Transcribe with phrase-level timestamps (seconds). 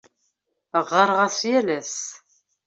[0.85, 1.97] Ɣɣareɣ-as yal ass.